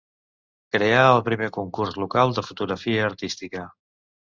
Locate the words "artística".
3.13-3.71